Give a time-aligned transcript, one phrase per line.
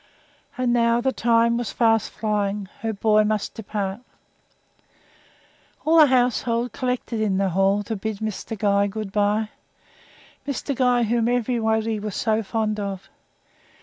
[0.57, 4.01] And now the time was fast flying her boy must depart.
[5.85, 8.57] All the household collected in the hall to bid Mr.
[8.57, 9.49] Guy good bye
[10.47, 10.73] Mr.
[10.75, 13.11] Guy whom everybody was so fond of.